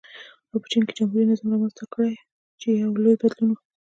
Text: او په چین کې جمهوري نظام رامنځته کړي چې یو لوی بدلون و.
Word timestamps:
او 0.51 0.57
په 0.61 0.67
چین 0.71 0.83
کې 0.87 0.93
جمهوري 0.97 1.25
نظام 1.31 1.47
رامنځته 1.53 1.85
کړي 1.93 2.13
چې 2.59 2.67
یو 2.81 2.91
لوی 3.03 3.15
بدلون 3.21 3.49
و. 3.51 3.57